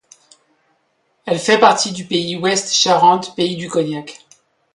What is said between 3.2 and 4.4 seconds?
Pays du cognac.